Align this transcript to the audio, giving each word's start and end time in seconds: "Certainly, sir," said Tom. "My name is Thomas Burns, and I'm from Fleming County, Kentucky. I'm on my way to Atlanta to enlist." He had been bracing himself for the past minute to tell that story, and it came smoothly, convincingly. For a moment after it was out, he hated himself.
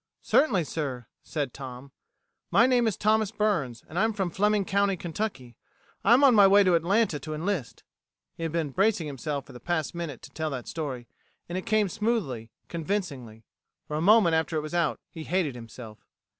"Certainly, 0.23 0.63
sir," 0.63 1.05
said 1.21 1.53
Tom. 1.53 1.91
"My 2.49 2.65
name 2.65 2.87
is 2.87 2.97
Thomas 2.97 3.29
Burns, 3.29 3.83
and 3.87 3.99
I'm 3.99 4.13
from 4.13 4.31
Fleming 4.31 4.65
County, 4.65 4.97
Kentucky. 4.97 5.57
I'm 6.03 6.23
on 6.23 6.33
my 6.33 6.47
way 6.47 6.63
to 6.63 6.73
Atlanta 6.73 7.19
to 7.19 7.35
enlist." 7.35 7.83
He 8.33 8.41
had 8.41 8.51
been 8.51 8.71
bracing 8.71 9.05
himself 9.05 9.45
for 9.45 9.53
the 9.53 9.59
past 9.59 9.93
minute 9.93 10.23
to 10.23 10.31
tell 10.31 10.49
that 10.49 10.67
story, 10.67 11.07
and 11.47 11.55
it 11.55 11.67
came 11.67 11.87
smoothly, 11.87 12.49
convincingly. 12.67 13.43
For 13.87 13.95
a 13.95 14.01
moment 14.01 14.33
after 14.33 14.57
it 14.57 14.61
was 14.61 14.73
out, 14.73 14.99
he 15.11 15.23
hated 15.23 15.53
himself. 15.53 15.99